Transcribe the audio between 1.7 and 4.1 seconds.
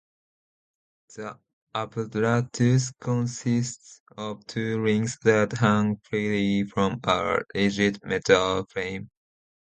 apparatus consists